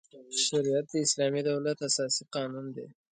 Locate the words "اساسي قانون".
1.89-2.65